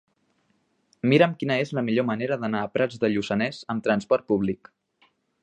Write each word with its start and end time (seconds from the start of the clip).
Mira'm 1.11 1.35
quina 1.43 1.57
és 1.65 1.73
la 1.79 1.83
millor 1.89 2.07
manera 2.11 2.39
d'anar 2.45 2.63
a 2.69 2.73
Prats 2.79 3.03
de 3.05 3.11
Lluçanès 3.13 3.61
amb 3.75 3.87
trasport 3.91 4.27
públic. 4.35 4.73